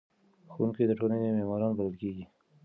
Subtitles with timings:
[0.51, 2.25] ښوونکي د ټولنې معماران بلل کیږي.